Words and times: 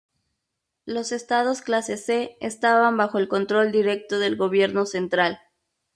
Los 0.87 1.11
estados 1.11 1.61
clase 1.61 1.95
"C" 1.95 2.35
estaban 2.41 2.97
bajo 2.97 3.19
el 3.19 3.27
control 3.27 3.71
directo 3.71 4.17
del 4.17 4.35
Gobierno 4.35 4.87
Central. 4.87 5.39